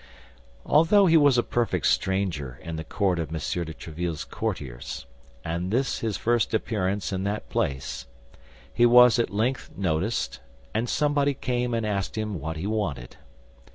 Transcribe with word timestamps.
Although 0.65 1.05
he 1.05 1.15
was 1.15 1.37
a 1.37 1.43
perfect 1.43 1.85
stranger 1.85 2.59
in 2.63 2.75
the 2.75 2.83
court 2.83 3.19
of 3.19 3.27
M. 3.27 3.33
de 3.35 3.39
Tréville's 3.75 4.23
courtiers, 4.25 5.05
and 5.45 5.69
this 5.69 5.99
his 5.99 6.17
first 6.17 6.55
appearance 6.55 7.13
in 7.13 7.23
that 7.25 7.49
place, 7.49 8.07
he 8.73 8.87
was 8.87 9.19
at 9.19 9.29
length 9.29 9.69
noticed, 9.77 10.39
and 10.73 10.89
somebody 10.89 11.35
came 11.35 11.75
and 11.75 11.85
asked 11.85 12.17
him 12.17 12.39
what 12.39 12.57
he 12.57 12.65
wanted. 12.65 13.17